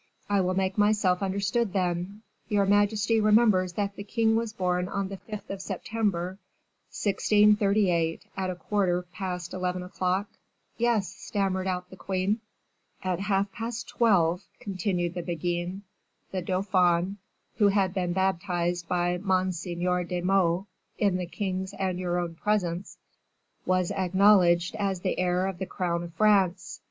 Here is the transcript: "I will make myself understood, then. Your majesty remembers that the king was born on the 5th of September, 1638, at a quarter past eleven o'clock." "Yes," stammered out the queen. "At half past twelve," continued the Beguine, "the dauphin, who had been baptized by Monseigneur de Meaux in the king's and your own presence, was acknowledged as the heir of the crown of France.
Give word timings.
"I 0.31 0.41
will 0.41 0.55
make 0.55 0.79
myself 0.79 1.21
understood, 1.21 1.73
then. 1.73 2.23
Your 2.49 2.65
majesty 2.65 3.21
remembers 3.21 3.73
that 3.73 3.95
the 3.95 4.03
king 4.03 4.35
was 4.35 4.51
born 4.51 4.87
on 4.89 5.09
the 5.09 5.17
5th 5.17 5.51
of 5.51 5.61
September, 5.61 6.39
1638, 6.89 8.25
at 8.35 8.49
a 8.49 8.55
quarter 8.55 9.03
past 9.13 9.53
eleven 9.53 9.83
o'clock." 9.83 10.27
"Yes," 10.75 11.07
stammered 11.07 11.67
out 11.67 11.91
the 11.91 11.97
queen. 11.97 12.39
"At 13.03 13.19
half 13.19 13.51
past 13.51 13.87
twelve," 13.89 14.43
continued 14.59 15.13
the 15.13 15.21
Beguine, 15.21 15.83
"the 16.31 16.41
dauphin, 16.41 17.17
who 17.57 17.67
had 17.67 17.93
been 17.93 18.13
baptized 18.13 18.87
by 18.87 19.19
Monseigneur 19.19 20.03
de 20.03 20.21
Meaux 20.21 20.65
in 20.97 21.17
the 21.17 21.27
king's 21.27 21.73
and 21.73 21.99
your 21.99 22.17
own 22.17 22.33
presence, 22.33 22.97
was 23.67 23.91
acknowledged 23.91 24.73
as 24.77 25.01
the 25.01 25.19
heir 25.19 25.45
of 25.45 25.59
the 25.59 25.67
crown 25.67 26.01
of 26.01 26.11
France. 26.15 26.79